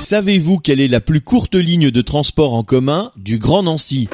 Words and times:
Savez-vous 0.00 0.56
quelle 0.56 0.80
est 0.80 0.88
la 0.88 1.00
plus 1.00 1.20
courte 1.20 1.54
ligne 1.54 1.90
de 1.90 2.00
transport 2.00 2.54
en 2.54 2.62
commun 2.62 3.10
du 3.18 3.36
Grand 3.36 3.62
Nancy 3.62 4.08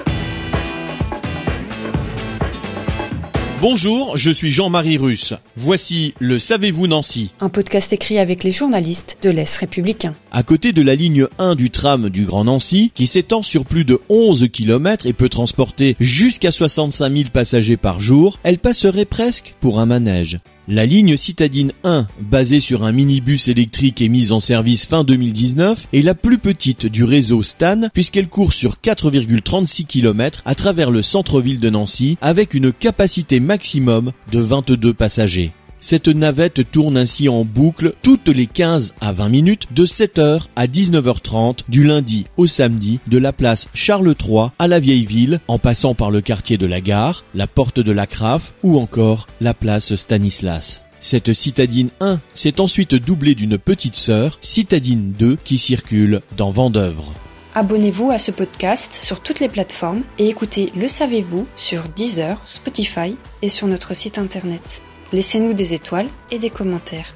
Bonjour, 3.61 4.17
je 4.17 4.33
suis 4.33 4.51
Jean-Marie 4.51 4.99
Russe. 4.99 5.33
Voici 5.55 6.13
le 6.19 6.41
Savez-vous 6.41 6.89
Nancy 6.89 7.33
Un 7.39 7.49
podcast 7.49 7.93
écrit 7.93 8.19
avec 8.19 8.43
les 8.43 8.51
journalistes 8.51 9.19
de 9.23 9.31
l'Est 9.31 9.57
républicain. 9.59 10.17
À 10.33 10.43
côté 10.43 10.73
de 10.73 10.83
la 10.83 10.97
ligne 10.97 11.29
1 11.39 11.55
du 11.55 11.71
tram 11.71 12.11
du 12.11 12.25
Grand 12.25 12.45
Nancy, 12.45 12.91
qui 12.93 13.07
s'étend 13.07 13.43
sur 13.43 13.65
plus 13.65 13.85
de 13.85 14.01
11 14.09 14.49
km 14.53 15.07
et 15.07 15.13
peut 15.13 15.29
transporter 15.29 15.95
jusqu'à 16.01 16.51
65 16.51 17.13
000 17.13 17.25
passagers 17.33 17.77
par 17.77 18.01
jour, 18.01 18.41
elle 18.43 18.59
passerait 18.59 19.05
presque 19.05 19.55
pour 19.61 19.79
un 19.79 19.87
manège. 19.87 20.41
La 20.69 20.85
ligne 20.85 21.17
citadine 21.17 21.71
1, 21.85 22.09
basée 22.19 22.59
sur 22.59 22.83
un 22.83 22.91
minibus 22.91 23.47
électrique 23.47 24.03
et 24.03 24.09
mise 24.09 24.33
en 24.33 24.41
service 24.41 24.85
fin 24.85 25.05
2019, 25.05 25.87
est 25.93 26.03
la 26.03 26.17
plus 26.17 26.39
petite 26.39 26.87
du 26.87 27.05
réseau 27.05 27.45
Stan 27.45 27.83
puisqu'elle 27.95 28.27
court 28.27 28.53
sur 28.53 28.79
4,36 28.83 29.87
km 29.87 30.43
à 30.45 30.57
travers 30.57 30.91
le 30.91 31.03
centre-ville 31.03 31.61
de 31.61 31.71
Nancy 31.71 32.19
avec 32.21 32.53
une 32.53 32.73
capacité 32.73 33.39
maximum 33.39 34.11
de 34.33 34.41
22 34.41 34.93
passagers. 34.93 35.53
Cette 35.81 36.09
navette 36.09 36.71
tourne 36.71 36.97
ainsi 36.97 37.29
en 37.29 37.45
boucle 37.45 37.93
toutes 38.03 38.29
les 38.29 38.47
15 38.47 38.95
à 39.01 39.13
20 39.13 39.29
minutes 39.29 39.67
de 39.73 39.85
7h 39.85 40.43
à 40.57 40.67
19h30 40.67 41.61
du 41.69 41.85
lundi 41.85 42.27
au 42.37 42.47
samedi 42.47 42.99
de 43.07 43.19
la 43.19 43.33
place 43.33 43.69
Charles 43.75 44.15
III 44.21 44.49
à 44.59 44.69
la 44.69 44.81
vieille 44.81 45.07
ville 45.07 45.41
en 45.49 45.59
passant 45.59 45.95
par 45.95 46.11
le 46.11 46.21
quartier 46.21 46.57
de 46.57 46.67
la 46.67 46.81
gare, 46.81 47.25
la 47.35 47.47
porte 47.47 47.81
de 47.81 47.93
la 47.93 48.07
Craffe 48.07 48.55
ou 48.63 48.79
encore 48.79 49.27
la 49.41 49.55
place 49.55 49.95
Stanislas. 49.95 50.83
Cette 51.01 51.35
citadine 51.35 51.91
1 52.01 52.21
s'est 52.35 52.61
ensuite 52.61 52.95
doublée 52.95 53.35
d'une 53.35 53.59
petite 53.59 53.97
sœur, 53.97 54.39
citadine 54.41 55.13
2, 55.19 55.37
qui 55.45 55.59
circule 55.59 56.21
dans 56.37 56.51
Vendœuvre. 56.51 57.13
Abonnez-vous 57.59 58.11
à 58.11 58.19
ce 58.19 58.31
podcast 58.31 58.93
sur 58.93 59.21
toutes 59.21 59.41
les 59.41 59.49
plateformes 59.49 60.03
et 60.19 60.29
écoutez 60.29 60.75
Le 60.77 60.89
Savez-vous 60.89 61.47
sur 61.57 61.85
Deezer, 61.89 62.39
Spotify 62.45 63.17
et 63.41 63.49
sur 63.49 63.67
notre 63.67 63.95
site 63.95 64.19
internet. 64.19 64.83
Laissez-nous 65.11 65.55
des 65.55 65.73
étoiles 65.73 66.09
et 66.31 66.39
des 66.39 66.51
commentaires. 66.51 67.15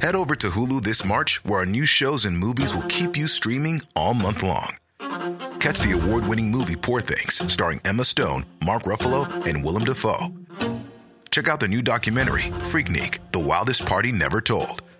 Head 0.00 0.14
over 0.14 0.34
to 0.36 0.48
Hulu 0.48 0.80
this 0.80 1.04
March, 1.04 1.42
where 1.44 1.58
our 1.58 1.66
new 1.66 1.84
shows 1.84 2.24
and 2.24 2.32
movies 2.32 2.74
will 2.74 2.86
keep 2.88 3.14
you 3.14 3.26
streaming 3.26 3.82
all 3.94 4.14
month 4.14 4.42
long. 4.42 4.72
Catch 5.60 5.80
the 5.80 5.92
award 5.92 6.26
winning 6.26 6.50
movie 6.50 6.76
Poor 6.76 7.02
Things, 7.02 7.42
starring 7.52 7.82
Emma 7.84 8.04
Stone, 8.04 8.46
Mark 8.64 8.84
Ruffalo, 8.84 9.28
and 9.44 9.62
Willem 9.62 9.84
Dafoe. 9.84 10.32
Check 11.36 11.48
out 11.48 11.60
the 11.60 11.68
new 11.68 11.82
documentary, 11.82 12.44
Freaknik 12.64 13.18
The 13.32 13.40
Wildest 13.40 13.84
Party 13.84 14.10
Never 14.10 14.40
Told, 14.40 14.80